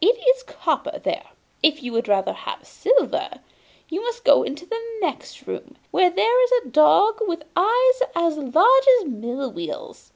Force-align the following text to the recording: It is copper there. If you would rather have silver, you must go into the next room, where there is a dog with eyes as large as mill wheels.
It 0.00 0.16
is 0.34 0.42
copper 0.42 0.98
there. 0.98 1.28
If 1.62 1.80
you 1.80 1.92
would 1.92 2.08
rather 2.08 2.32
have 2.32 2.66
silver, 2.66 3.30
you 3.88 4.02
must 4.02 4.24
go 4.24 4.42
into 4.42 4.66
the 4.66 4.82
next 5.00 5.46
room, 5.46 5.76
where 5.92 6.10
there 6.10 6.42
is 6.42 6.50
a 6.64 6.68
dog 6.70 7.18
with 7.28 7.44
eyes 7.54 8.02
as 8.16 8.36
large 8.36 8.84
as 8.98 9.04
mill 9.06 9.52
wheels. 9.52 10.10